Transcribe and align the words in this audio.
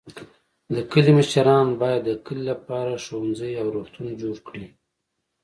د 0.75 0.75
کلي 0.91 1.11
مشران 1.17 1.67
باید 1.81 2.01
د 2.05 2.11
کلي 2.25 2.43
لپاره 2.51 3.01
ښوونځی 3.05 3.51
او 3.61 3.67
روغتون 3.75 4.07
جوړ 4.21 4.35
کړي. 4.47 4.65